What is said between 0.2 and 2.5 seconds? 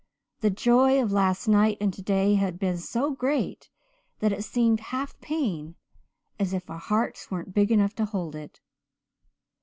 The joy of last night and today